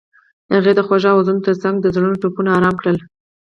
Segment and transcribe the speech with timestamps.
[0.53, 2.97] هغې د خوږ اوازونو ترڅنګ د زړونو ټپونه آرام کړل.